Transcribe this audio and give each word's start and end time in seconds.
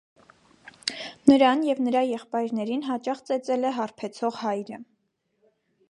Նրան 1.31 1.61
և 1.67 1.83
նրա 1.89 2.03
եղբայրներին 2.13 2.83
հաճախ 2.89 3.23
ծեծել 3.29 3.71
է 3.73 3.77
հարբեցող 3.81 4.45
հայրը։ 4.47 4.85